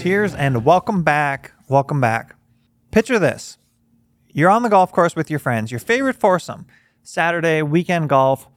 Cheers 0.00 0.34
and 0.34 0.64
welcome 0.64 1.02
back. 1.02 1.52
Welcome 1.68 2.00
back. 2.00 2.36
Picture 2.90 3.18
this 3.18 3.58
you're 4.28 4.50
on 4.50 4.62
the 4.62 4.68
golf 4.68 4.92
course 4.92 5.16
with 5.16 5.30
your 5.30 5.38
friends, 5.38 5.70
your 5.70 5.80
favorite 5.80 6.16
foursome, 6.16 6.66
Saturday, 7.02 7.62
weekend 7.62 8.08
golf. 8.08 8.48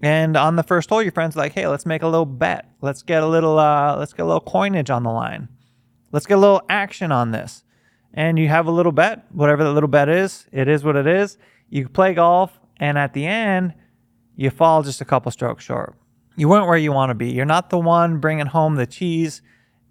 And 0.00 0.36
on 0.36 0.56
the 0.56 0.62
first 0.62 0.90
hole, 0.90 1.02
your 1.02 1.12
friend's 1.12 1.36
like, 1.36 1.52
hey, 1.52 1.66
let's 1.66 1.86
make 1.86 2.02
a 2.02 2.08
little 2.08 2.26
bet. 2.26 2.70
Let's 2.80 3.02
get 3.02 3.22
a 3.22 3.26
little, 3.26 3.58
uh, 3.58 3.96
let's 3.96 4.12
get 4.12 4.22
a 4.22 4.26
little 4.26 4.40
coinage 4.40 4.90
on 4.90 5.02
the 5.02 5.10
line. 5.10 5.48
Let's 6.12 6.26
get 6.26 6.38
a 6.38 6.40
little 6.40 6.62
action 6.68 7.10
on 7.10 7.30
this. 7.30 7.64
And 8.12 8.38
you 8.38 8.48
have 8.48 8.66
a 8.66 8.70
little 8.70 8.92
bet, 8.92 9.24
whatever 9.32 9.64
that 9.64 9.72
little 9.72 9.88
bet 9.88 10.08
is, 10.08 10.46
it 10.52 10.68
is 10.68 10.84
what 10.84 10.96
it 10.96 11.06
is. 11.06 11.38
You 11.70 11.88
play 11.88 12.14
golf, 12.14 12.60
and 12.76 12.98
at 12.98 13.14
the 13.14 13.26
end, 13.26 13.74
you 14.36 14.50
fall 14.50 14.82
just 14.82 15.00
a 15.00 15.04
couple 15.04 15.30
strokes 15.30 15.64
short. 15.64 15.96
You 16.36 16.48
weren't 16.48 16.66
where 16.66 16.78
you 16.78 16.92
want 16.92 17.10
to 17.10 17.14
be. 17.14 17.30
You're 17.30 17.44
not 17.44 17.70
the 17.70 17.78
one 17.78 18.18
bringing 18.18 18.46
home 18.46 18.76
the 18.76 18.86
cheese. 18.86 19.42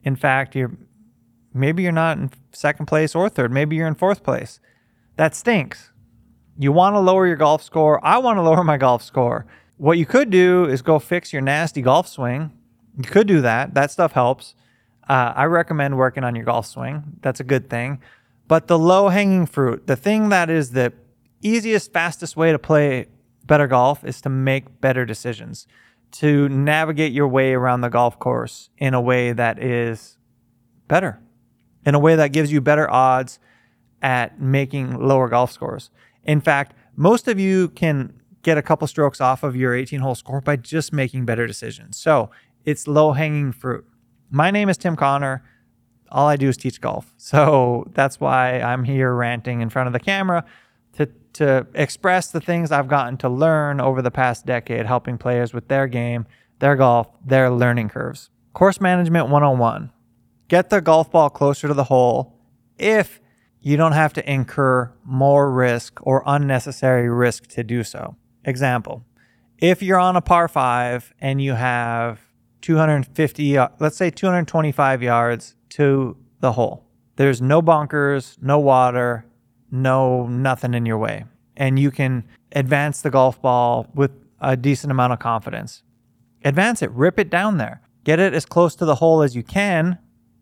In 0.04 0.16
fact, 0.16 0.56
you're 0.56 0.72
maybe 1.54 1.84
you're 1.84 1.92
not 1.92 2.18
in 2.18 2.32
second 2.52 2.88
place 2.88 3.14
or 3.14 3.30
third. 3.30 3.52
Maybe 3.52 3.76
you're 3.76 3.88
in 3.88 3.96
fourth 3.96 4.24
place. 4.24 4.60
That 5.18 5.36
stinks. 5.36 5.92
You 6.58 6.72
want 6.72 6.96
to 6.96 7.00
lower 7.00 7.28
your 7.28 7.36
golf 7.36 7.62
score. 7.64 8.04
I 8.06 8.18
want 8.18 8.38
to 8.38 8.42
lower 8.50 8.64
my 8.64 8.78
golf 8.78 9.04
score. 9.04 9.46
What 9.78 9.98
you 9.98 10.06
could 10.06 10.30
do 10.30 10.66
is 10.66 10.82
go 10.82 11.00
fix 11.00 11.34
your 11.34 11.42
nasty 11.42 11.82
golf 11.82 12.08
swing. 12.08 12.52
You 12.98 13.10
could 13.10 13.28
do 13.28 13.42
that. 13.42 13.74
That 13.74 13.92
stuff 13.92 14.12
helps. 14.12 14.56
Uh, 15.08 15.34
I 15.36 15.46
recommend 15.46 15.98
working 15.98 16.24
on 16.24 16.36
your 16.36 16.46
golf 16.46 16.68
swing. 16.68 17.18
That's 17.22 17.40
a 17.40 17.44
good 17.44 17.70
thing. 17.70 18.00
But 18.48 18.68
the 18.68 18.78
low 18.78 19.10
hanging 19.10 19.46
fruit, 19.46 19.88
the 19.88 19.96
thing 19.96 20.30
that 20.30 20.50
is 20.50 20.72
the 20.72 20.94
easiest, 21.42 21.94
fastest 21.94 22.36
way 22.36 22.52
to 22.52 22.60
play 22.60 23.08
better 23.46 23.68
golf 23.68 24.04
is 24.04 24.22
to 24.22 24.30
make 24.30 24.82
better 24.82 25.06
decisions 25.06 25.68
to 26.12 26.50
navigate 26.50 27.14
your 27.14 27.28
way 27.28 27.54
around 27.54 27.82
the 27.82 27.90
golf 27.90 28.20
course 28.20 28.70
in 28.78 28.94
a 28.94 29.02
way 29.02 29.34
that 29.34 29.62
is 29.62 30.18
better, 30.88 31.20
in 31.86 31.96
a 31.96 32.00
way 32.00 32.16
that 32.16 32.30
gives 32.30 32.52
you 32.52 32.62
better 32.62 32.90
odds 32.92 33.40
at 34.02 34.40
making 34.40 35.00
lower 35.00 35.30
golf 35.30 35.52
scores. 35.52 35.90
In 36.24 36.42
fact, 36.42 36.74
most 36.96 37.28
of 37.28 37.40
you 37.40 37.70
can 37.70 38.14
get 38.42 38.58
a 38.58 38.62
couple 38.62 38.88
strokes 38.88 39.22
off 39.22 39.44
of 39.44 39.56
your 39.56 39.74
18 39.74 40.00
hole 40.00 40.16
score 40.16 40.42
by 40.42 40.56
just 40.56 40.92
making 40.92 41.26
better 41.26 41.48
decisions. 41.48 41.98
So 41.98 42.32
it's 42.66 42.88
low 42.88 43.14
hanging 43.14 43.52
fruit. 43.52 43.86
My 44.30 44.52
name 44.52 44.70
is 44.70 44.78
Tim 44.78 44.96
Connor. 44.96 45.44
All 46.10 46.28
I 46.28 46.36
do 46.36 46.50
is 46.50 46.58
teach 46.58 46.82
golf. 46.82 47.14
So 47.18 47.90
that's 47.94 48.20
why 48.20 48.60
I'm 48.60 48.84
here 48.84 49.14
ranting 49.14 49.62
in 49.62 49.70
front 49.70 49.88
of 49.88 49.94
the 49.94 50.00
camera 50.00 50.44
to 50.94 51.10
to 51.34 51.68
express 51.74 52.32
the 52.32 52.42
things 52.42 52.72
I've 52.72 52.88
gotten 52.88 53.18
to 53.18 53.30
learn 53.30 53.80
over 53.80 54.02
the 54.02 54.12
past 54.12 54.46
decade, 54.46 54.86
helping 54.86 55.18
players 55.18 55.54
with 55.54 55.68
their 55.68 55.88
game, 55.88 56.26
their 56.60 56.76
golf, 56.76 57.08
their 57.26 57.50
learning 57.50 57.90
curves. 57.90 58.30
Course 58.54 58.82
Management 58.82 59.30
101 59.30 59.92
Get 60.48 60.70
the 60.70 60.82
golf 60.82 61.10
ball 61.10 61.30
closer 61.30 61.68
to 61.70 61.74
the 61.74 61.86
hole 61.86 62.38
if 62.78 63.22
you 63.62 63.78
don't 63.78 63.94
have 63.94 64.12
to 64.14 64.32
incur 64.32 64.92
more 65.06 65.52
risk 65.52 66.00
or 66.02 66.24
unnecessary 66.26 67.10
risk 67.10 67.48
to 67.48 67.64
do 67.64 67.84
so. 67.84 68.18
Example 68.44 69.06
If 69.60 69.82
you're 69.82 70.00
on 70.00 70.16
a 70.16 70.22
par 70.22 70.48
five 70.48 71.14
and 71.22 71.42
you 71.42 71.54
have 71.54 72.20
250, 72.62 73.58
uh, 73.58 73.70
let's 73.80 73.96
say 73.96 74.10
225 74.10 75.02
yards 75.02 75.56
to 75.70 76.18
the 76.42 76.52
hole, 76.52 76.86
there's 77.16 77.42
no 77.42 77.62
bunkers, 77.62 78.38
no 78.42 78.60
water, 78.60 79.26
no 79.72 80.28
nothing 80.28 80.74
in 80.74 80.86
your 80.86 80.98
way. 80.98 81.26
And 81.56 81.80
you 81.80 81.92
can 81.92 82.26
advance 82.52 83.02
the 83.02 83.10
golf 83.10 83.42
ball 83.42 83.88
with 83.94 84.12
a 84.40 84.58
decent 84.58 84.92
amount 84.92 85.14
of 85.14 85.20
confidence. 85.20 85.84
Advance 86.44 86.82
it, 86.82 86.92
rip 86.92 87.20
it 87.20 87.30
down 87.30 87.58
there. 87.58 87.82
Get 88.04 88.20
it 88.20 88.34
as 88.34 88.46
close 88.46 88.76
to 88.76 88.86
the 88.86 88.96
hole 88.96 89.22
as 89.22 89.36
you 89.36 89.44
can. 89.44 90.00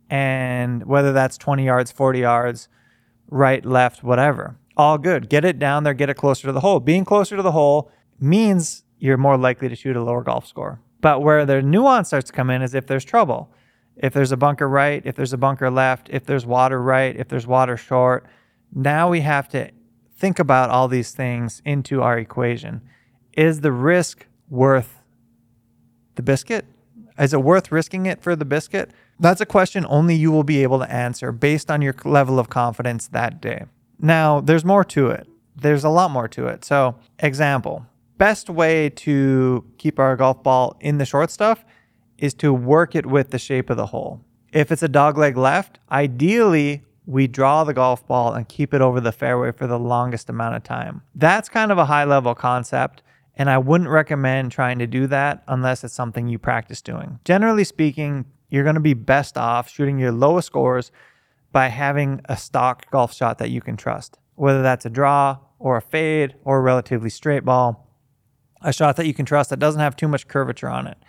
And 0.10 0.86
whether 0.86 1.14
that's 1.14 1.38
20 1.38 1.66
yards, 1.66 1.92
40 1.92 2.20
yards, 2.20 2.70
right, 3.30 3.64
left, 3.64 4.04
whatever, 4.04 4.58
all 4.76 4.98
good. 4.98 5.30
Get 5.30 5.46
it 5.46 5.60
down 5.60 5.84
there, 5.84 5.94
get 5.94 6.10
it 6.10 6.16
closer 6.16 6.48
to 6.48 6.52
the 6.54 6.62
hole. 6.62 6.80
Being 6.80 7.06
closer 7.06 7.36
to 7.36 7.44
the 7.44 7.52
hole 7.52 7.92
means 8.20 8.84
you're 8.98 9.18
more 9.18 9.38
likely 9.38 9.70
to 9.70 9.76
shoot 9.76 9.96
a 9.96 10.04
lower 10.04 10.24
golf 10.24 10.48
score. 10.48 10.82
But 11.02 11.22
where 11.22 11.46
the 11.46 11.62
nuance 11.62 12.08
starts 12.08 12.28
to 12.28 12.34
come 12.34 12.50
in 12.50 12.62
is 12.62 12.74
if 12.74 12.88
there's 12.88 13.06
trouble. 13.06 13.52
If 13.98 14.14
there's 14.14 14.32
a 14.32 14.38
bunker 14.38 14.68
right, 14.68 15.02
if 15.06 15.16
there's 15.16 15.34
a 15.34 15.38
bunker 15.38 15.70
left, 15.70 16.10
if 16.10 16.26
there's 16.26 16.46
water 16.46 16.82
right, 16.82 17.16
if 17.16 17.28
there's 17.28 17.46
water 17.46 17.76
short, 17.76 18.26
now 18.74 19.10
we 19.10 19.22
have 19.22 19.48
to 19.50 19.72
think 20.16 20.40
about 20.40 20.70
all 20.70 20.88
these 20.88 21.12
things 21.12 21.62
into 21.66 22.02
our 22.02 22.18
equation. 22.18 22.82
Is 23.34 23.62
the 23.62 23.72
risk 23.72 24.28
worth 24.50 25.02
the 26.16 26.22
biscuit? 26.22 26.66
Is 27.18 27.34
it 27.34 27.42
worth 27.42 27.72
risking 27.72 28.06
it 28.06 28.22
for 28.22 28.36
the 28.36 28.46
biscuit? 28.46 28.92
That's 29.20 29.42
a 29.42 29.46
question 29.46 29.86
only 29.90 30.16
you 30.16 30.32
will 30.32 30.44
be 30.44 30.64
able 30.64 30.80
to 30.80 30.92
answer 30.92 31.32
based 31.32 31.70
on 31.70 31.82
your 31.82 31.96
level 32.06 32.40
of 32.40 32.50
confidence 32.50 33.08
that 33.10 33.42
day. 33.42 33.66
Now, 34.00 34.40
there's 34.40 34.64
more 34.64 34.86
to 34.86 35.10
it. 35.10 35.28
There's 35.56 35.84
a 35.84 35.90
lot 35.90 36.12
more 36.12 36.28
to 36.30 36.48
it. 36.48 36.64
So, 36.64 36.96
example 37.20 37.86
best 38.20 38.50
way 38.50 38.90
to 38.90 39.66
keep 39.80 39.98
our 39.98 40.16
golf 40.16 40.44
ball 40.44 40.78
in 40.80 41.00
the 41.00 41.06
short 41.06 41.32
stuff 41.32 41.66
is 42.20 42.36
to 42.36 42.54
work 42.54 42.94
it 42.94 43.06
with 43.08 43.32
the 43.32 43.40
shape 43.40 43.72
of 43.72 43.78
the 43.78 43.88
hole. 43.88 44.22
If 44.52 44.72
it's 44.72 44.84
a 44.84 44.90
dogleg 44.90 45.36
left, 45.36 45.80
ideally 45.90 46.84
we 47.10 47.26
draw 47.26 47.64
the 47.64 47.74
golf 47.74 48.06
ball 48.06 48.34
and 48.34 48.48
keep 48.48 48.72
it 48.72 48.82
over 48.82 49.02
the 49.02 49.12
fairway 49.12 49.52
for 49.52 49.66
the 49.66 49.80
longest 49.80 50.30
amount 50.30 50.56
of 50.56 50.64
time. 50.64 51.02
That's 51.16 51.50
kind 51.50 51.72
of 51.72 51.80
a 51.80 51.86
high 51.86 52.04
level 52.04 52.36
concept. 52.36 53.02
And 53.36 53.50
I 53.50 53.58
wouldn't 53.58 53.90
recommend 53.90 54.52
trying 54.52 54.78
to 54.78 54.86
do 54.86 55.08
that 55.08 55.44
unless 55.48 55.84
it's 55.84 55.94
something 55.94 56.28
you 56.28 56.38
practice 56.38 56.84
doing. 56.84 57.18
Generally 57.26 57.64
speaking, 57.64 58.26
you're 58.50 58.64
going 58.64 58.76
to 58.76 58.80
be 58.80 58.94
best 58.94 59.40
off 59.40 59.68
shooting 59.70 59.98
your 59.98 60.12
lowest 60.12 60.46
scores 60.46 60.92
by 61.52 61.70
having 61.70 62.22
a 62.26 62.38
stock 62.38 62.92
golf 62.92 63.12
shot 63.12 63.40
that 63.40 63.50
you 63.50 63.60
can 63.60 63.76
trust, 63.76 64.20
whether 64.36 64.62
that's 64.62 64.86
a 64.86 64.90
draw 64.90 65.40
or 65.58 65.78
a 65.78 65.82
fade 65.82 66.36
or 66.44 66.60
a 66.60 66.62
relatively 66.62 67.10
straight 67.10 67.44
ball, 67.44 67.88
a 68.62 68.72
shot 68.72 68.98
that 68.98 69.08
you 69.08 69.16
can 69.16 69.26
trust 69.26 69.50
that 69.50 69.58
doesn't 69.58 69.82
have 69.82 69.96
too 69.96 70.08
much 70.08 70.28
curvature 70.28 70.70
on 70.70 70.86
it 70.86 71.00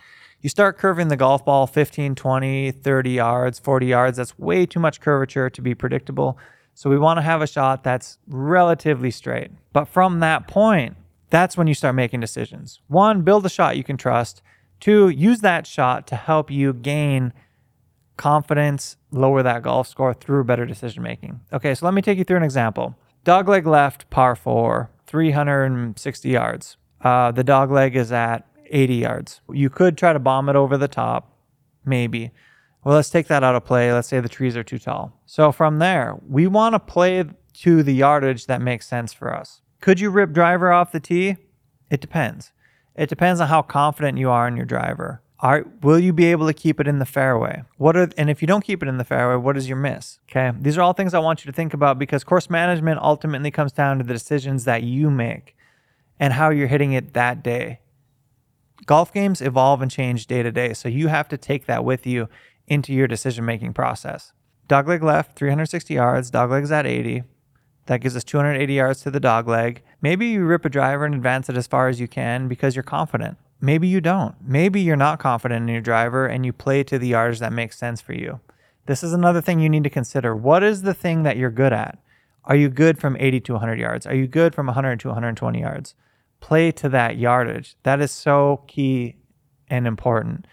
you 0.41 0.49
start 0.49 0.77
curving 0.77 1.07
the 1.07 1.17
golf 1.17 1.45
ball 1.45 1.67
15, 1.67 2.15
20, 2.15 2.71
30 2.71 3.09
yards, 3.11 3.59
40 3.59 3.85
yards. 3.85 4.17
That's 4.17 4.37
way 4.37 4.65
too 4.65 4.79
much 4.79 4.99
curvature 4.99 5.49
to 5.49 5.61
be 5.61 5.75
predictable. 5.75 6.37
So 6.73 6.89
we 6.89 6.97
want 6.97 7.17
to 7.17 7.21
have 7.21 7.41
a 7.41 7.47
shot 7.47 7.83
that's 7.83 8.17
relatively 8.27 9.11
straight. 9.11 9.51
But 9.73 9.85
from 9.85 10.19
that 10.21 10.47
point, 10.47 10.95
that's 11.29 11.57
when 11.57 11.67
you 11.67 11.73
start 11.73 11.95
making 11.95 12.19
decisions. 12.19 12.81
One, 12.87 13.21
build 13.21 13.45
a 13.45 13.49
shot 13.49 13.77
you 13.77 13.83
can 13.83 13.97
trust. 13.97 14.41
Two, 14.79 15.09
use 15.09 15.41
that 15.41 15.67
shot 15.67 16.07
to 16.07 16.15
help 16.15 16.49
you 16.49 16.73
gain 16.73 17.33
confidence, 18.17 18.97
lower 19.11 19.43
that 19.43 19.61
golf 19.61 19.87
score 19.87 20.13
through 20.13 20.43
better 20.43 20.65
decision 20.65 21.03
making. 21.03 21.39
Okay, 21.53 21.75
so 21.75 21.85
let 21.85 21.93
me 21.93 22.01
take 22.01 22.17
you 22.17 22.23
through 22.23 22.37
an 22.37 22.43
example. 22.43 22.95
Dogleg 23.25 23.65
left, 23.65 24.09
par 24.09 24.35
four, 24.35 24.89
360 25.05 26.29
yards. 26.29 26.77
Uh, 27.01 27.31
the 27.31 27.43
dogleg 27.43 27.95
is 27.95 28.11
at 28.11 28.47
80 28.71 28.95
yards. 28.95 29.41
You 29.51 29.69
could 29.69 29.97
try 29.97 30.13
to 30.13 30.19
bomb 30.19 30.49
it 30.49 30.55
over 30.55 30.77
the 30.77 30.87
top, 30.87 31.35
maybe. 31.85 32.31
Well, 32.83 32.95
let's 32.95 33.09
take 33.09 33.27
that 33.27 33.43
out 33.43 33.55
of 33.55 33.65
play. 33.65 33.93
Let's 33.93 34.07
say 34.07 34.19
the 34.19 34.29
trees 34.29 34.57
are 34.57 34.63
too 34.63 34.79
tall. 34.79 35.19
So 35.25 35.51
from 35.51 35.79
there, 35.79 36.17
we 36.27 36.47
want 36.47 36.73
to 36.73 36.79
play 36.79 37.23
to 37.53 37.83
the 37.83 37.93
yardage 37.93 38.47
that 38.47 38.61
makes 38.61 38.87
sense 38.87 39.13
for 39.13 39.35
us. 39.35 39.61
Could 39.81 39.99
you 39.99 40.09
rip 40.09 40.31
driver 40.31 40.71
off 40.71 40.91
the 40.91 40.99
tee? 40.99 41.37
It 41.89 42.01
depends. 42.01 42.51
It 42.95 43.09
depends 43.09 43.39
on 43.39 43.47
how 43.47 43.61
confident 43.61 44.17
you 44.17 44.29
are 44.29 44.47
in 44.47 44.55
your 44.55 44.65
driver. 44.65 45.21
Are, 45.39 45.65
will 45.81 45.99
you 45.99 46.13
be 46.13 46.25
able 46.25 46.45
to 46.45 46.53
keep 46.53 46.79
it 46.79 46.87
in 46.87 46.99
the 46.99 47.05
fairway? 47.05 47.63
What 47.77 47.97
are 47.97 48.09
and 48.15 48.29
if 48.29 48.41
you 48.41 48.47
don't 48.47 48.63
keep 48.63 48.83
it 48.83 48.87
in 48.87 48.97
the 48.97 49.03
fairway, 49.03 49.41
what 49.41 49.57
is 49.57 49.67
your 49.67 49.77
miss? 49.77 50.19
Okay, 50.29 50.55
these 50.59 50.77
are 50.77 50.81
all 50.81 50.93
things 50.93 51.15
I 51.15 51.19
want 51.19 51.43
you 51.43 51.51
to 51.51 51.55
think 51.55 51.73
about 51.73 51.97
because 51.97 52.23
course 52.23 52.47
management 52.47 52.99
ultimately 53.01 53.49
comes 53.49 53.71
down 53.71 53.97
to 53.97 54.03
the 54.03 54.13
decisions 54.13 54.65
that 54.65 54.83
you 54.83 55.09
make 55.09 55.55
and 56.19 56.33
how 56.33 56.51
you're 56.51 56.67
hitting 56.67 56.93
it 56.93 57.13
that 57.13 57.41
day 57.41 57.79
golf 58.85 59.13
games 59.13 59.41
evolve 59.41 59.81
and 59.81 59.91
change 59.91 60.27
day 60.27 60.43
to 60.43 60.51
day. 60.51 60.73
So 60.73 60.89
you 60.89 61.07
have 61.07 61.27
to 61.29 61.37
take 61.37 61.65
that 61.65 61.83
with 61.83 62.05
you 62.05 62.27
into 62.67 62.93
your 62.93 63.07
decision 63.07 63.45
making 63.45 63.73
process. 63.73 64.33
Dogleg 64.67 65.01
left, 65.01 65.35
360 65.35 65.93
yards. 65.93 66.31
Dogleg's 66.31 66.71
at 66.71 66.85
80. 66.85 67.23
That 67.87 67.99
gives 67.99 68.15
us 68.15 68.23
280 68.23 68.73
yards 68.73 69.01
to 69.01 69.11
the 69.11 69.19
dogleg. 69.19 69.79
Maybe 70.01 70.27
you 70.27 70.45
rip 70.45 70.65
a 70.65 70.69
driver 70.69 71.05
and 71.05 71.13
advance 71.13 71.49
it 71.49 71.57
as 71.57 71.67
far 71.67 71.89
as 71.89 71.99
you 71.99 72.07
can 72.07 72.47
because 72.47 72.75
you're 72.75 72.83
confident. 72.83 73.37
Maybe 73.59 73.87
you 73.87 74.01
don't. 74.01 74.35
Maybe 74.41 74.81
you're 74.81 74.95
not 74.95 75.19
confident 75.19 75.63
in 75.63 75.73
your 75.73 75.81
driver 75.81 76.25
and 76.25 76.45
you 76.45 76.53
play 76.53 76.83
to 76.85 76.97
the 76.97 77.07
yardage 77.07 77.39
that 77.39 77.53
makes 77.53 77.77
sense 77.77 78.01
for 78.01 78.13
you. 78.13 78.39
This 78.85 79.03
is 79.03 79.13
another 79.13 79.41
thing 79.41 79.59
you 79.59 79.69
need 79.69 79.83
to 79.83 79.89
consider. 79.89 80.35
What 80.35 80.63
is 80.63 80.81
the 80.81 80.93
thing 80.93 81.23
that 81.23 81.37
you're 81.37 81.51
good 81.51 81.73
at? 81.73 81.99
Are 82.45 82.55
you 82.55 82.69
good 82.69 82.97
from 82.97 83.15
80 83.19 83.41
to 83.41 83.53
100 83.53 83.79
yards? 83.79 84.07
Are 84.07 84.15
you 84.15 84.25
good 84.25 84.55
from 84.55 84.65
100 84.65 84.99
to 85.01 85.09
120 85.09 85.59
yards? 85.59 85.93
Play 86.41 86.71
to 86.73 86.89
that 86.89 87.17
yardage. 87.17 87.75
That 87.83 88.01
is 88.01 88.11
so 88.11 88.63
key 88.67 89.15
and 89.69 89.87
important. 89.87 90.45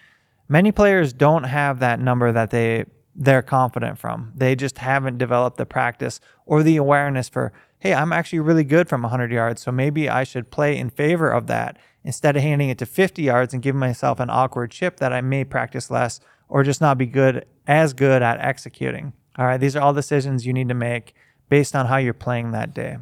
Many 0.48 0.70
players 0.70 1.12
don't 1.12 1.44
have 1.44 1.80
that 1.80 1.98
number 1.98 2.30
that 2.30 2.50
they 2.50 2.84
they're 3.20 3.42
confident 3.42 3.98
from. 3.98 4.32
They 4.36 4.54
just 4.54 4.78
haven't 4.78 5.18
developed 5.18 5.56
the 5.56 5.66
practice 5.66 6.20
or 6.46 6.62
the 6.62 6.76
awareness 6.76 7.28
for, 7.28 7.52
hey, 7.80 7.92
I'm 7.92 8.12
actually 8.12 8.38
really 8.38 8.62
good 8.62 8.88
from 8.88 9.02
100 9.02 9.32
yards, 9.32 9.60
so 9.60 9.72
maybe 9.72 10.08
I 10.08 10.22
should 10.22 10.52
play 10.52 10.78
in 10.78 10.88
favor 10.88 11.28
of 11.28 11.48
that 11.48 11.78
instead 12.04 12.36
of 12.36 12.42
handing 12.42 12.68
it 12.68 12.78
to 12.78 12.86
50 12.86 13.20
yards 13.20 13.52
and 13.52 13.62
giving 13.62 13.80
myself 13.80 14.20
an 14.20 14.30
awkward 14.30 14.70
chip 14.70 14.98
that 14.98 15.12
I 15.12 15.20
may 15.20 15.42
practice 15.42 15.90
less 15.90 16.20
or 16.48 16.62
just 16.62 16.80
not 16.80 16.96
be 16.96 17.06
good 17.06 17.44
as 17.66 17.92
good 17.92 18.22
at 18.22 18.40
executing. 18.40 19.12
All 19.36 19.46
right, 19.46 19.58
these 19.58 19.74
are 19.74 19.82
all 19.82 19.92
decisions 19.92 20.46
you 20.46 20.52
need 20.52 20.68
to 20.68 20.74
make 20.74 21.14
based 21.48 21.74
on 21.74 21.86
how 21.86 21.96
you're 21.96 22.14
playing 22.14 22.52
that 22.52 22.72
day. 22.72 22.98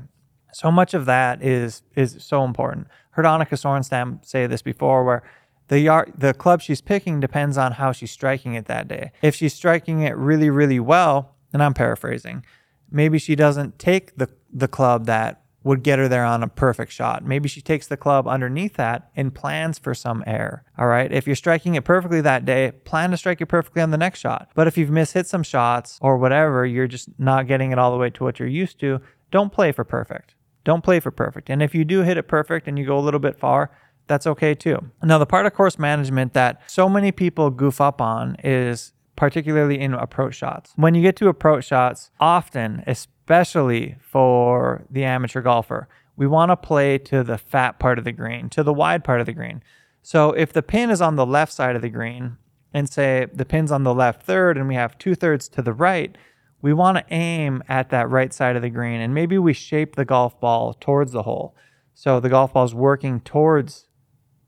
So 0.53 0.71
much 0.71 0.95
of 0.95 1.07
that 1.07 1.43
is 1.43 1.83
is 1.95 2.17
so 2.21 2.45
important. 2.45 2.89
Heard 3.11 3.25
Annika 3.25 3.53
Sorenstam 3.53 4.25
say 4.25 4.47
this 4.47 4.63
before, 4.63 5.05
where 5.05 5.23
the 5.69 5.81
yard, 5.81 6.13
the 6.17 6.35
club 6.35 6.61
she's 6.61 6.81
picking 6.81 7.21
depends 7.21 7.59
on 7.59 7.73
how 7.73 7.93
she's 7.93 8.11
striking 8.11 8.55
it 8.55 8.67
that 8.67 8.89
day. 8.89 9.13
If 9.23 9.35
she's 9.35 9.55
striking 9.55 10.03
it 10.03 10.17
really, 10.17 10.51
really 10.51 10.81
well, 10.81 11.35
and 11.53 11.63
I'm 11.63 11.75
paraphrasing, 11.75 12.45
maybe 12.91 13.19
she 13.19 13.35
doesn't 13.35 13.79
take 13.79 14.17
the 14.17 14.29
the 14.53 14.69
club 14.69 15.07
that 15.07 15.43
would 15.67 15.83
get 15.83 15.99
her 15.99 16.07
there 16.07 16.25
on 16.25 16.45
a 16.45 16.49
perfect 16.49 16.93
shot. 16.93 17.25
Maybe 17.25 17.49
she 17.49 17.61
takes 17.61 17.89
the 17.89 17.97
club 17.97 18.29
underneath 18.29 18.75
that 18.75 19.11
and 19.17 19.35
plans 19.35 19.81
for 19.81 19.95
some 19.95 20.23
air. 20.25 20.63
All 20.79 20.87
right. 20.87 21.11
If 21.11 21.27
you're 21.27 21.35
striking 21.35 21.75
it 21.75 21.85
perfectly 21.85 22.21
that 22.21 22.45
day, 22.45 22.71
plan 22.85 23.11
to 23.11 23.17
strike 23.17 23.41
it 23.41 23.47
perfectly 23.47 23.83
on 23.83 23.91
the 23.91 23.99
next 23.99 24.21
shot. 24.21 24.49
But 24.55 24.69
if 24.69 24.79
you've 24.79 24.91
mishit 24.91 25.27
some 25.27 25.43
shots 25.43 25.99
or 26.01 26.19
whatever, 26.19 26.65
you're 26.65 26.87
just 26.87 27.09
not 27.19 27.49
getting 27.49 27.73
it 27.73 27.81
all 27.81 27.91
the 27.91 27.99
way 27.99 28.11
to 28.11 28.23
what 28.23 28.39
you're 28.39 28.49
used 28.49 28.79
to, 28.79 29.01
don't 29.33 29.53
play 29.53 29.73
for 29.73 29.83
perfect. 29.83 30.36
Don't 30.67 30.83
play 30.83 30.99
for 30.99 31.13
perfect. 31.13 31.49
And 31.49 31.63
if 31.63 31.77
you 31.77 31.85
do 31.85 32.01
hit 32.01 32.19
it 32.19 32.25
perfect 32.25 32.67
and 32.67 32.77
you 32.77 32.85
go 32.85 32.99
a 32.99 33.01
little 33.01 33.21
bit 33.21 33.39
far, 33.39 33.71
that's 34.09 34.27
okay 34.27 34.53
too. 34.53 34.91
Now, 35.01 35.17
the 35.17 35.25
part 35.25 35.47
of 35.47 35.55
course 35.55 35.79
management 35.79 36.33
that 36.33 36.61
so 36.67 36.89
many 36.89 37.13
people 37.13 37.51
goof 37.51 37.81
up 37.81 38.01
on 38.01 38.37
is 38.43 38.93
particularly 39.15 39.79
in 39.79 39.95
approach 39.95 40.35
shots. 40.35 40.73
When 40.75 40.97
you 40.97 41.03
get 41.03 41.15
to 41.17 41.29
approach 41.29 41.67
shots, 41.67 42.11
often, 42.19 42.83
especially 42.89 43.95
for 44.01 44.85
the 44.91 45.05
amateur 45.05 45.41
golfer, 45.41 45.89
we 46.17 46.27
want 46.27 46.51
to 46.51 46.57
play 46.57 46.99
to 46.99 47.23
the 47.23 47.39
fat 47.39 47.79
part 47.79 47.99
of 47.99 48.05
the 48.05 48.11
green, 48.11 48.49
to 48.51 48.65
the 48.65 48.75
wide 48.75 49.05
part 49.05 49.21
of 49.21 49.27
the 49.27 49.33
green. 49.33 49.62
So 50.03 50.33
if 50.33 50.53
the 50.53 50.62
pin 50.62 50.91
is 50.91 51.01
on 51.01 51.15
the 51.15 51.27
left 51.27 51.53
side 51.53 51.77
of 51.77 51.83
the 51.83 51.89
green, 51.89 52.39
and 52.75 52.89
say 52.89 53.29
the 53.33 53.45
pin's 53.45 53.71
on 53.71 53.85
the 53.85 53.95
left 53.95 54.25
third, 54.25 54.59
and 54.59 54.67
we 54.67 54.75
have 54.75 54.99
two 54.99 55.15
thirds 55.15 55.49
to 55.51 55.62
the 55.62 55.73
right, 55.73 56.19
we 56.62 56.73
want 56.73 56.99
to 56.99 57.14
aim 57.14 57.62
at 57.69 57.91
that 57.91 58.08
right 58.11 58.32
side 58.32 58.56
of 58.56 58.62
the 58.62 58.70
green, 58.70 59.00
and 59.00 59.14
maybe 59.14 59.38
we 59.38 59.53
shape 59.53 59.97
the 59.97 60.05
golf 60.05 60.41
ball 60.41 60.75
towards 60.75 61.12
the 61.12 61.23
hole. 61.23 61.55
So 61.94 62.20
the 62.20 62.29
golf 62.29 62.53
ball 62.55 62.64
is 62.64 62.75
working 62.75 63.20
towards 63.20 63.87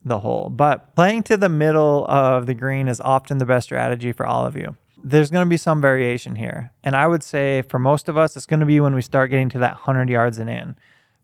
the 0.03 0.19
hole. 0.19 0.49
But 0.49 0.95
playing 0.95 1.23
to 1.23 1.37
the 1.37 1.49
middle 1.49 2.05
of 2.07 2.45
the 2.45 2.53
green 2.53 2.87
is 2.87 3.01
often 3.01 3.37
the 3.37 3.45
best 3.45 3.65
strategy 3.65 4.11
for 4.11 4.25
all 4.25 4.45
of 4.45 4.55
you. 4.55 4.75
There's 5.01 5.31
going 5.31 5.45
to 5.45 5.49
be 5.49 5.57
some 5.57 5.81
variation 5.81 6.35
here. 6.35 6.71
And 6.83 6.95
I 6.95 7.07
would 7.07 7.23
say 7.23 7.61
for 7.63 7.79
most 7.79 8.09
of 8.09 8.17
us, 8.17 8.35
it's 8.35 8.45
going 8.45 8.59
to 8.59 8.65
be 8.65 8.79
when 8.79 8.95
we 8.95 9.01
start 9.01 9.29
getting 9.29 9.49
to 9.49 9.59
that 9.59 9.75
100 9.75 10.09
yards 10.09 10.39
and 10.39 10.49
in. 10.49 10.75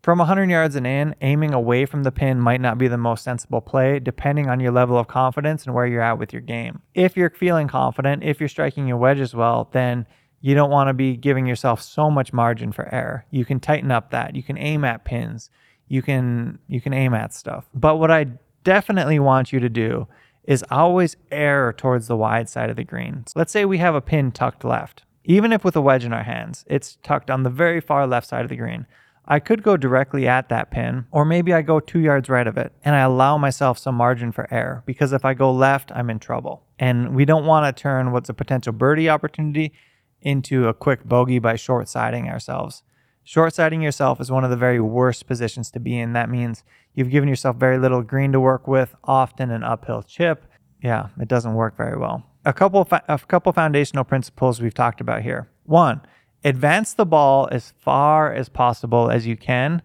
From 0.02 0.18
100 0.18 0.48
yards 0.48 0.76
and 0.76 0.86
in, 0.86 1.14
aiming 1.20 1.52
away 1.52 1.84
from 1.84 2.04
the 2.04 2.12
pin 2.12 2.40
might 2.40 2.60
not 2.60 2.78
be 2.78 2.86
the 2.86 2.96
most 2.96 3.24
sensible 3.24 3.60
play, 3.60 3.98
depending 3.98 4.48
on 4.48 4.60
your 4.60 4.70
level 4.70 4.96
of 4.96 5.08
confidence 5.08 5.64
and 5.66 5.74
where 5.74 5.86
you're 5.86 6.00
at 6.00 6.18
with 6.18 6.32
your 6.32 6.42
game. 6.42 6.80
If 6.94 7.16
you're 7.16 7.30
feeling 7.30 7.66
confident, 7.66 8.22
if 8.22 8.38
you're 8.38 8.48
striking 8.48 8.86
your 8.86 8.98
wedges 8.98 9.34
well, 9.34 9.68
then 9.72 10.06
you 10.40 10.54
don't 10.54 10.70
want 10.70 10.88
to 10.88 10.94
be 10.94 11.16
giving 11.16 11.46
yourself 11.46 11.80
so 11.80 12.10
much 12.10 12.32
margin 12.32 12.72
for 12.72 12.92
error. 12.94 13.24
You 13.30 13.44
can 13.44 13.60
tighten 13.60 13.90
up 13.90 14.10
that. 14.10 14.36
You 14.36 14.42
can 14.42 14.58
aim 14.58 14.84
at 14.84 15.04
pins. 15.04 15.50
You 15.88 16.02
can 16.02 16.58
you 16.68 16.80
can 16.80 16.92
aim 16.92 17.14
at 17.14 17.32
stuff. 17.32 17.66
But 17.74 17.96
what 17.96 18.10
I 18.10 18.26
definitely 18.64 19.18
want 19.18 19.52
you 19.52 19.60
to 19.60 19.68
do 19.68 20.08
is 20.44 20.64
always 20.70 21.16
err 21.30 21.72
towards 21.72 22.06
the 22.06 22.16
wide 22.16 22.48
side 22.48 22.70
of 22.70 22.76
the 22.76 22.84
green. 22.84 23.24
So 23.26 23.38
let's 23.38 23.52
say 23.52 23.64
we 23.64 23.78
have 23.78 23.94
a 23.94 24.00
pin 24.00 24.30
tucked 24.30 24.64
left. 24.64 25.02
Even 25.24 25.52
if 25.52 25.64
with 25.64 25.74
a 25.74 25.80
wedge 25.80 26.04
in 26.04 26.12
our 26.12 26.22
hands, 26.22 26.64
it's 26.68 26.98
tucked 27.02 27.30
on 27.30 27.42
the 27.42 27.50
very 27.50 27.80
far 27.80 28.06
left 28.06 28.28
side 28.28 28.44
of 28.44 28.48
the 28.48 28.56
green. 28.56 28.86
I 29.28 29.40
could 29.40 29.64
go 29.64 29.76
directly 29.76 30.28
at 30.28 30.48
that 30.50 30.70
pin, 30.70 31.06
or 31.10 31.24
maybe 31.24 31.52
I 31.52 31.62
go 31.62 31.80
two 31.80 31.98
yards 31.98 32.28
right 32.28 32.46
of 32.46 32.56
it 32.56 32.72
and 32.84 32.94
I 32.94 33.00
allow 33.00 33.36
myself 33.36 33.76
some 33.76 33.96
margin 33.96 34.30
for 34.30 34.46
error 34.54 34.84
because 34.86 35.12
if 35.12 35.24
I 35.24 35.34
go 35.34 35.50
left, 35.52 35.90
I'm 35.92 36.10
in 36.10 36.20
trouble. 36.20 36.62
And 36.78 37.16
we 37.16 37.24
don't 37.24 37.44
want 37.44 37.66
to 37.66 37.82
turn 37.82 38.12
what's 38.12 38.28
a 38.28 38.34
potential 38.34 38.72
birdie 38.72 39.08
opportunity 39.08 39.72
into 40.20 40.68
a 40.68 40.74
quick 40.74 41.04
bogey 41.04 41.38
by 41.38 41.56
short 41.56 41.88
siding 41.88 42.28
ourselves. 42.28 42.82
Short 43.24 43.54
siding 43.54 43.82
yourself 43.82 44.20
is 44.20 44.30
one 44.30 44.44
of 44.44 44.50
the 44.50 44.56
very 44.56 44.80
worst 44.80 45.26
positions 45.26 45.70
to 45.72 45.80
be 45.80 45.98
in. 45.98 46.12
That 46.12 46.30
means 46.30 46.62
you've 46.94 47.10
given 47.10 47.28
yourself 47.28 47.56
very 47.56 47.78
little 47.78 48.02
green 48.02 48.32
to 48.32 48.40
work 48.40 48.68
with, 48.68 48.94
often 49.02 49.50
an 49.50 49.64
uphill 49.64 50.02
chip. 50.02 50.44
Yeah, 50.82 51.08
it 51.20 51.26
doesn't 51.26 51.54
work 51.54 51.76
very 51.76 51.98
well. 51.98 52.24
A 52.44 52.52
couple 52.52 52.84
fa- 52.84 53.02
a 53.08 53.18
couple 53.18 53.52
foundational 53.52 54.04
principles 54.04 54.60
we've 54.60 54.74
talked 54.74 55.00
about 55.00 55.22
here. 55.22 55.48
One, 55.64 56.02
advance 56.44 56.94
the 56.94 57.04
ball 57.04 57.48
as 57.50 57.72
far 57.80 58.32
as 58.32 58.48
possible 58.48 59.10
as 59.10 59.26
you 59.26 59.36
can 59.36 59.82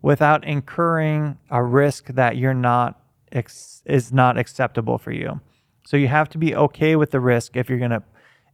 without 0.00 0.44
incurring 0.44 1.38
a 1.50 1.64
risk 1.64 2.08
that 2.08 2.36
you're 2.36 2.54
not 2.54 3.00
ex- 3.32 3.82
is 3.86 4.12
not 4.12 4.38
acceptable 4.38 4.98
for 4.98 5.10
you. 5.10 5.40
So 5.86 5.96
you 5.96 6.08
have 6.08 6.28
to 6.30 6.38
be 6.38 6.54
okay 6.54 6.94
with 6.94 7.10
the 7.10 7.20
risk 7.20 7.56
if 7.56 7.68
you're 7.68 7.78
going 7.78 7.90
to 7.90 8.02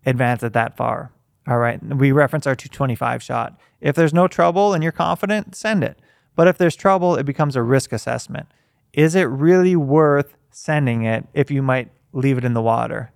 advance 0.06 0.42
it 0.42 0.52
that 0.54 0.76
far. 0.76 1.12
All 1.50 1.58
right. 1.58 1.82
We 1.82 2.12
reference 2.12 2.46
our 2.46 2.54
225 2.54 3.24
shot. 3.24 3.58
If 3.80 3.96
there's 3.96 4.14
no 4.14 4.28
trouble 4.28 4.72
and 4.72 4.84
you're 4.84 4.92
confident, 4.92 5.56
send 5.56 5.82
it. 5.82 5.98
But 6.36 6.46
if 6.46 6.56
there's 6.56 6.76
trouble, 6.76 7.16
it 7.16 7.24
becomes 7.26 7.56
a 7.56 7.62
risk 7.62 7.92
assessment. 7.92 8.46
Is 8.92 9.16
it 9.16 9.24
really 9.24 9.74
worth 9.74 10.36
sending 10.52 11.02
it 11.04 11.26
if 11.34 11.50
you 11.50 11.60
might 11.60 11.90
leave 12.12 12.38
it 12.38 12.44
in 12.44 12.54
the 12.54 12.62
water? 12.62 13.12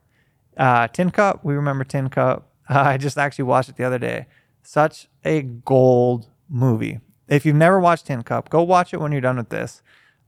Uh, 0.56 0.88
Tin 0.88 1.12
Cup, 1.12 1.44
we 1.44 1.54
remember 1.54 1.84
Tin 1.84 2.10
Cup. 2.10 2.50
Uh, 2.68 2.80
I 2.86 2.96
just 2.96 3.16
actually 3.16 3.44
watched 3.44 3.68
it 3.68 3.76
the 3.76 3.84
other 3.84 4.00
day. 4.00 4.26
Such 4.64 5.06
a 5.24 5.42
gold 5.42 6.28
movie. 6.48 6.98
If 7.28 7.46
you've 7.46 7.54
never 7.54 7.78
watched 7.78 8.06
Tin 8.06 8.22
Cup, 8.22 8.50
go 8.50 8.64
watch 8.64 8.92
it 8.92 9.00
when 9.00 9.12
you're 9.12 9.20
done 9.20 9.36
with 9.36 9.50
this. 9.50 9.80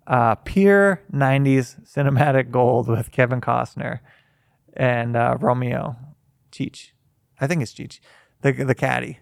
Uh, 0.07 0.37
pure 0.37 1.03
90s 1.13 1.85
cinematic 1.85 2.53
gold 2.53 2.87
with 2.87 3.11
Kevin 3.11 3.41
Costner 3.41 3.99
and 4.75 5.17
uh, 5.17 5.37
Romeo 5.41 5.97
Cheech. 6.53 6.93
I 7.41 7.47
think 7.47 7.63
it's 7.63 7.73
Gigi, 7.73 8.01
the, 8.43 8.53
the 8.53 8.75
caddy. 8.75 9.21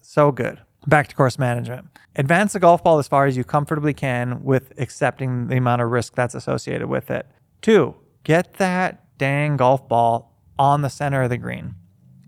So 0.00 0.32
good. 0.32 0.60
Back 0.86 1.08
to 1.08 1.14
course 1.14 1.38
management. 1.38 1.88
Advance 2.16 2.52
the 2.52 2.60
golf 2.60 2.84
ball 2.84 2.98
as 2.98 3.08
far 3.08 3.26
as 3.26 3.36
you 3.36 3.44
comfortably 3.44 3.94
can 3.94 4.44
with 4.44 4.72
accepting 4.78 5.48
the 5.48 5.56
amount 5.56 5.82
of 5.82 5.90
risk 5.90 6.14
that's 6.14 6.34
associated 6.34 6.88
with 6.88 7.10
it. 7.10 7.26
Two, 7.62 7.94
get 8.22 8.54
that 8.54 9.04
dang 9.16 9.56
golf 9.56 9.88
ball 9.88 10.38
on 10.58 10.82
the 10.82 10.90
center 10.90 11.22
of 11.22 11.30
the 11.30 11.38
green. 11.38 11.74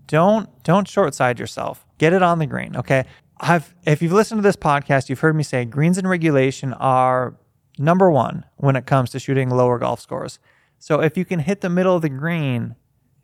Don't 0.07 0.49
don't 0.63 0.87
short 0.87 1.13
side 1.13 1.39
yourself. 1.39 1.85
Get 1.97 2.13
it 2.13 2.23
on 2.23 2.39
the 2.39 2.47
green. 2.47 2.75
Okay. 2.75 3.05
I've 3.39 3.75
if 3.85 4.01
you've 4.01 4.13
listened 4.13 4.39
to 4.39 4.43
this 4.43 4.55
podcast, 4.55 5.09
you've 5.09 5.19
heard 5.19 5.35
me 5.35 5.43
say 5.43 5.65
greens 5.65 5.97
and 5.97 6.09
regulation 6.09 6.73
are 6.73 7.35
number 7.77 8.09
one 8.09 8.45
when 8.55 8.75
it 8.75 8.85
comes 8.85 9.11
to 9.11 9.19
shooting 9.19 9.49
lower 9.49 9.77
golf 9.77 9.99
scores. 9.99 10.39
So 10.79 11.01
if 11.01 11.17
you 11.17 11.25
can 11.25 11.39
hit 11.39 11.61
the 11.61 11.69
middle 11.69 11.95
of 11.95 12.01
the 12.01 12.09
green, 12.09 12.75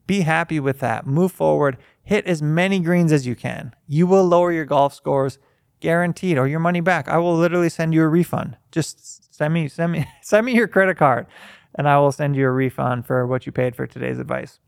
be 0.05 0.21
happy 0.21 0.59
with 0.59 0.79
that. 0.79 1.07
Move 1.07 1.31
forward 1.31 1.77
hit 2.03 2.25
as 2.25 2.41
many 2.41 2.79
greens 2.79 3.11
as 3.11 3.25
you 3.25 3.35
can. 3.35 3.73
You 3.87 4.05
will 4.05 4.25
lower 4.25 4.51
your 4.51 4.65
golf 4.65 4.93
scores 4.93 5.39
guaranteed 5.79 6.37
or 6.37 6.47
your 6.47 6.59
money 6.59 6.81
back. 6.81 7.07
I 7.07 7.17
will 7.17 7.35
literally 7.35 7.69
send 7.69 7.93
you 7.93 8.03
a 8.03 8.07
refund. 8.07 8.57
Just 8.71 9.33
send 9.33 9.53
me 9.53 9.67
send 9.67 9.91
me 9.91 10.07
send 10.21 10.45
me 10.45 10.53
your 10.53 10.67
credit 10.67 10.97
card 10.97 11.27
and 11.75 11.87
I 11.87 11.97
will 11.99 12.11
send 12.11 12.35
you 12.35 12.45
a 12.45 12.51
refund 12.51 13.05
for 13.05 13.25
what 13.25 13.45
you 13.45 13.51
paid 13.51 13.75
for 13.75 13.87
today's 13.87 14.19
advice. 14.19 14.59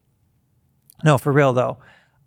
No, 1.04 1.18
for 1.18 1.32
real 1.32 1.54
though. 1.54 1.78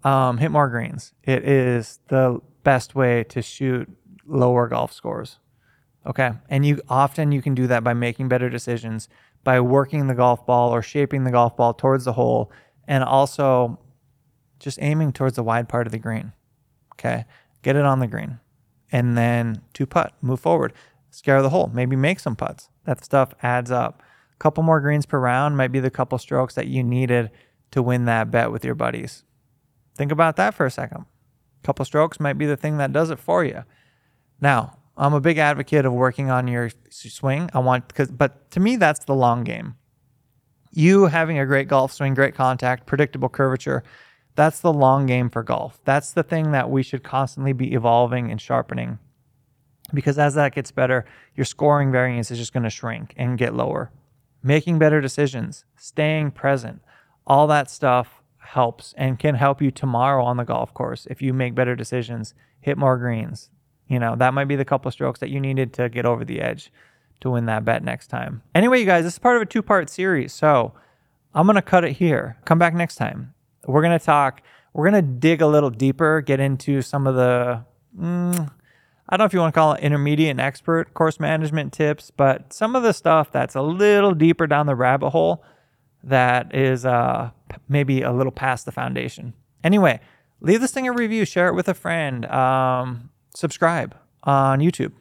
Um, 0.04 0.38
hit 0.38 0.50
more 0.50 0.68
greens. 0.68 1.12
It 1.24 1.44
is 1.44 1.98
the 2.08 2.40
best 2.62 2.94
way 2.94 3.24
to 3.24 3.42
shoot 3.42 3.90
lower 4.26 4.68
golf 4.68 4.92
scores. 4.92 5.38
Okay. 6.06 6.32
And 6.48 6.64
you 6.64 6.80
often 6.88 7.32
you 7.32 7.42
can 7.42 7.54
do 7.54 7.66
that 7.66 7.82
by 7.82 7.94
making 7.94 8.28
better 8.28 8.48
decisions, 8.48 9.08
by 9.44 9.60
working 9.60 10.06
the 10.06 10.14
golf 10.14 10.46
ball 10.46 10.70
or 10.74 10.82
shaping 10.82 11.24
the 11.24 11.30
golf 11.30 11.56
ball 11.56 11.74
towards 11.74 12.04
the 12.04 12.12
hole, 12.12 12.52
and 12.86 13.02
also 13.04 13.78
just 14.58 14.78
aiming 14.80 15.12
towards 15.12 15.36
the 15.36 15.42
wide 15.42 15.68
part 15.68 15.86
of 15.86 15.92
the 15.92 15.98
green. 15.98 16.32
Okay. 16.94 17.24
Get 17.62 17.76
it 17.76 17.84
on 17.84 18.00
the 18.00 18.06
green. 18.06 18.40
And 18.90 19.16
then 19.16 19.62
to 19.74 19.86
putt, 19.86 20.14
move 20.22 20.40
forward, 20.40 20.72
scare 21.10 21.42
the 21.42 21.50
hole, 21.50 21.70
maybe 21.72 21.96
make 21.96 22.20
some 22.20 22.36
putts. 22.36 22.68
That 22.84 23.04
stuff 23.04 23.34
adds 23.42 23.70
up. 23.70 24.02
A 24.34 24.38
couple 24.38 24.62
more 24.62 24.80
greens 24.80 25.06
per 25.06 25.18
round 25.18 25.56
might 25.56 25.72
be 25.72 25.80
the 25.80 25.90
couple 25.90 26.18
strokes 26.18 26.54
that 26.54 26.68
you 26.68 26.82
needed 26.82 27.30
to 27.72 27.82
win 27.82 28.06
that 28.06 28.30
bet 28.30 28.50
with 28.50 28.64
your 28.64 28.74
buddies. 28.74 29.24
Think 29.96 30.12
about 30.12 30.36
that 30.36 30.54
for 30.54 30.64
a 30.64 30.70
second. 30.70 31.06
A 31.62 31.66
couple 31.66 31.84
strokes 31.84 32.20
might 32.20 32.38
be 32.38 32.46
the 32.46 32.56
thing 32.56 32.78
that 32.78 32.92
does 32.92 33.10
it 33.10 33.18
for 33.18 33.44
you. 33.44 33.64
Now, 34.40 34.78
I'm 34.96 35.14
a 35.14 35.20
big 35.20 35.38
advocate 35.38 35.84
of 35.84 35.92
working 35.92 36.30
on 36.30 36.48
your 36.48 36.70
swing. 36.90 37.50
I 37.52 37.58
want 37.58 37.92
cuz 37.94 38.10
but 38.10 38.50
to 38.52 38.60
me 38.60 38.76
that's 38.76 39.04
the 39.04 39.14
long 39.14 39.44
game. 39.44 39.74
You 40.70 41.06
having 41.06 41.38
a 41.38 41.46
great 41.46 41.68
golf 41.68 41.92
swing, 41.92 42.14
great 42.14 42.34
contact, 42.34 42.86
predictable 42.86 43.28
curvature, 43.28 43.82
that's 44.38 44.60
the 44.60 44.72
long 44.72 45.06
game 45.06 45.30
for 45.30 45.42
golf. 45.42 45.80
That's 45.84 46.12
the 46.12 46.22
thing 46.22 46.52
that 46.52 46.70
we 46.70 46.84
should 46.84 47.02
constantly 47.02 47.52
be 47.52 47.74
evolving 47.74 48.30
and 48.30 48.40
sharpening. 48.40 49.00
Because 49.92 50.16
as 50.16 50.34
that 50.34 50.54
gets 50.54 50.70
better, 50.70 51.04
your 51.34 51.44
scoring 51.44 51.90
variance 51.90 52.30
is 52.30 52.38
just 52.38 52.52
going 52.52 52.62
to 52.62 52.70
shrink 52.70 53.14
and 53.16 53.36
get 53.36 53.52
lower. 53.52 53.90
Making 54.40 54.78
better 54.78 55.00
decisions, 55.00 55.64
staying 55.76 56.30
present, 56.30 56.82
all 57.26 57.48
that 57.48 57.68
stuff 57.68 58.22
helps 58.38 58.94
and 58.96 59.18
can 59.18 59.34
help 59.34 59.60
you 59.60 59.72
tomorrow 59.72 60.24
on 60.24 60.36
the 60.36 60.44
golf 60.44 60.72
course 60.72 61.08
if 61.10 61.20
you 61.20 61.32
make 61.32 61.56
better 61.56 61.74
decisions, 61.74 62.32
hit 62.60 62.78
more 62.78 62.96
greens. 62.96 63.50
You 63.88 63.98
know, 63.98 64.14
that 64.14 64.34
might 64.34 64.44
be 64.44 64.54
the 64.54 64.64
couple 64.64 64.88
strokes 64.92 65.18
that 65.18 65.30
you 65.30 65.40
needed 65.40 65.72
to 65.72 65.88
get 65.88 66.06
over 66.06 66.24
the 66.24 66.40
edge 66.40 66.70
to 67.22 67.30
win 67.30 67.46
that 67.46 67.64
bet 67.64 67.82
next 67.82 68.06
time. 68.06 68.42
Anyway, 68.54 68.78
you 68.78 68.86
guys, 68.86 69.02
this 69.02 69.14
is 69.14 69.18
part 69.18 69.34
of 69.34 69.42
a 69.42 69.46
two 69.46 69.62
part 69.62 69.90
series. 69.90 70.32
So, 70.32 70.74
I'm 71.34 71.46
going 71.46 71.56
to 71.56 71.62
cut 71.62 71.84
it 71.84 71.94
here. 71.94 72.36
Come 72.44 72.60
back 72.60 72.72
next 72.72 72.94
time. 72.94 73.34
We're 73.68 73.82
going 73.82 73.98
to 73.98 74.04
talk, 74.04 74.42
we're 74.72 74.90
going 74.90 75.04
to 75.04 75.10
dig 75.10 75.42
a 75.42 75.46
little 75.46 75.70
deeper, 75.70 76.22
get 76.22 76.40
into 76.40 76.80
some 76.80 77.06
of 77.06 77.14
the, 77.14 77.64
mm, 77.98 78.50
I 79.08 79.16
don't 79.16 79.18
know 79.18 79.24
if 79.26 79.34
you 79.34 79.40
want 79.40 79.54
to 79.54 79.58
call 79.58 79.74
it 79.74 79.80
intermediate 79.80 80.30
and 80.30 80.40
expert 80.40 80.94
course 80.94 81.20
management 81.20 81.72
tips, 81.72 82.10
but 82.10 82.52
some 82.52 82.74
of 82.74 82.82
the 82.82 82.92
stuff 82.92 83.30
that's 83.30 83.54
a 83.54 83.62
little 83.62 84.14
deeper 84.14 84.46
down 84.46 84.66
the 84.66 84.74
rabbit 84.74 85.10
hole 85.10 85.44
that 86.02 86.54
is 86.54 86.86
uh, 86.86 87.30
maybe 87.68 88.02
a 88.02 88.12
little 88.12 88.32
past 88.32 88.64
the 88.64 88.72
foundation. 88.72 89.34
Anyway, 89.62 90.00
leave 90.40 90.60
this 90.60 90.72
thing 90.72 90.88
a 90.88 90.92
review, 90.92 91.24
share 91.24 91.48
it 91.48 91.54
with 91.54 91.68
a 91.68 91.74
friend, 91.74 92.24
um, 92.26 93.10
subscribe 93.34 93.94
on 94.22 94.60
YouTube. 94.60 94.92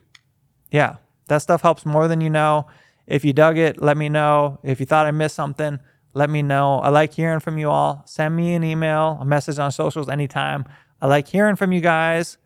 Yeah, 0.71 0.97
that 1.27 1.37
stuff 1.37 1.61
helps 1.61 1.85
more 1.85 2.07
than 2.07 2.19
you 2.19 2.29
know. 2.29 2.67
If 3.05 3.23
you 3.23 3.31
dug 3.31 3.57
it, 3.57 3.81
let 3.81 3.95
me 3.95 4.09
know. 4.09 4.59
If 4.63 4.81
you 4.81 4.85
thought 4.85 5.05
I 5.05 5.11
missed 5.11 5.35
something, 5.35 5.79
let 6.17 6.31
me 6.31 6.41
know. 6.41 6.79
I 6.79 6.89
like 6.89 7.13
hearing 7.13 7.39
from 7.39 7.59
you 7.59 7.69
all. 7.69 8.01
Send 8.05 8.35
me 8.35 8.55
an 8.55 8.63
email, 8.63 9.19
a 9.21 9.25
message 9.25 9.59
on 9.59 9.71
socials 9.71 10.09
anytime. 10.09 10.65
I 10.99 11.05
like 11.05 11.27
hearing 11.27 11.55
from 11.55 11.71
you 11.71 11.79
guys. 11.79 12.39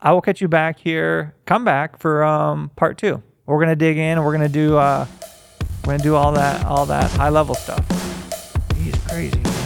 I 0.00 0.12
will 0.12 0.22
catch 0.22 0.40
you 0.40 0.48
back 0.48 0.78
here. 0.78 1.34
Come 1.44 1.62
back 1.64 1.98
for 1.98 2.24
um, 2.24 2.70
part 2.74 2.96
two. 2.96 3.22
We're 3.44 3.60
gonna 3.60 3.76
dig 3.76 3.98
in. 3.98 4.22
We're 4.22 4.32
gonna 4.32 4.48
do 4.48 4.76
uh, 4.76 5.06
we're 5.84 5.92
gonna 5.92 6.02
do 6.02 6.14
all 6.14 6.32
that 6.32 6.64
all 6.64 6.86
that 6.86 7.10
high 7.10 7.28
level 7.28 7.54
stuff. 7.54 7.84
He's 8.76 8.94
crazy. 9.06 9.57